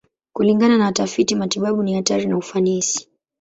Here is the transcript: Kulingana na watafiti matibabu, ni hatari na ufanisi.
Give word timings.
Kulingana 0.33 0.77
na 0.77 0.85
watafiti 0.85 1.35
matibabu, 1.35 1.83
ni 1.83 1.93
hatari 1.93 2.25
na 2.25 2.37
ufanisi. 2.37 3.07